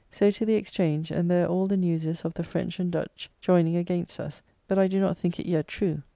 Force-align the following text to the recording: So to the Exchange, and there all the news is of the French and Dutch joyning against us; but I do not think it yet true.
So 0.09 0.31
to 0.31 0.47
the 0.47 0.55
Exchange, 0.55 1.11
and 1.11 1.29
there 1.29 1.45
all 1.47 1.67
the 1.67 1.77
news 1.77 2.07
is 2.07 2.25
of 2.25 2.33
the 2.33 2.43
French 2.43 2.79
and 2.79 2.91
Dutch 2.91 3.29
joyning 3.39 3.77
against 3.77 4.19
us; 4.19 4.41
but 4.67 4.79
I 4.79 4.87
do 4.87 4.99
not 4.99 5.15
think 5.15 5.39
it 5.39 5.45
yet 5.45 5.67
true. 5.67 6.01